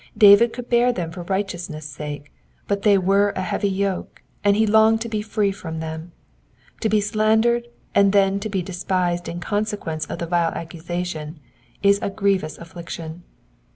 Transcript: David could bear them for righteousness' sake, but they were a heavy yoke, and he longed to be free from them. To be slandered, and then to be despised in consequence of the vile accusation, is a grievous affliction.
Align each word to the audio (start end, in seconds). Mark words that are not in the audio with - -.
David 0.17 0.51
could 0.51 0.67
bear 0.67 0.91
them 0.91 1.11
for 1.11 1.21
righteousness' 1.21 1.85
sake, 1.85 2.33
but 2.67 2.81
they 2.81 2.97
were 2.97 3.33
a 3.35 3.41
heavy 3.43 3.69
yoke, 3.69 4.23
and 4.43 4.55
he 4.55 4.65
longed 4.65 4.99
to 5.01 5.09
be 5.09 5.21
free 5.21 5.51
from 5.51 5.79
them. 5.79 6.11
To 6.79 6.89
be 6.89 6.99
slandered, 6.99 7.67
and 7.93 8.11
then 8.11 8.39
to 8.39 8.49
be 8.49 8.63
despised 8.63 9.29
in 9.29 9.39
consequence 9.39 10.05
of 10.07 10.17
the 10.17 10.25
vile 10.25 10.53
accusation, 10.53 11.39
is 11.83 11.99
a 12.01 12.09
grievous 12.09 12.57
affliction. 12.57 13.21